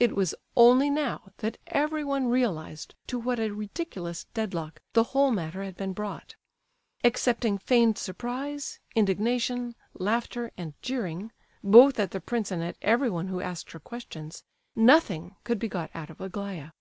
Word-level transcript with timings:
It 0.00 0.16
was 0.16 0.34
only 0.56 0.90
now 0.90 1.30
that 1.36 1.56
everyone 1.68 2.26
realized 2.26 2.96
to 3.06 3.20
what 3.20 3.38
a 3.38 3.52
ridiculous 3.52 4.24
dead 4.34 4.52
lock 4.52 4.80
the 4.94 5.04
whole 5.14 5.30
matter 5.30 5.62
had 5.62 5.76
been 5.76 5.92
brought. 5.92 6.34
Excepting 7.04 7.56
feigned 7.56 7.96
surprise, 7.96 8.80
indignation, 8.96 9.76
laughter, 9.94 10.50
and 10.58 10.74
jeering—both 10.82 12.00
at 12.00 12.10
the 12.10 12.20
prince 12.20 12.50
and 12.50 12.64
at 12.64 12.78
everyone 12.82 13.28
who 13.28 13.40
asked 13.40 13.70
her 13.70 13.78
questions,—nothing 13.78 15.36
could 15.44 15.60
be 15.60 15.68
got 15.68 15.92
out 15.94 16.10
of 16.10 16.20
Aglaya. 16.20 16.72